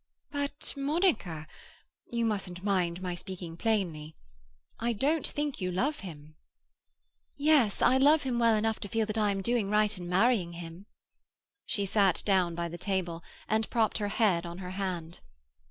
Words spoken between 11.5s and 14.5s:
She sat down by the table, and propped her head